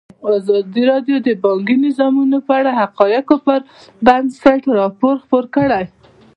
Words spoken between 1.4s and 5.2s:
بانکي نظام په اړه د حقایقو پر بنسټ راپور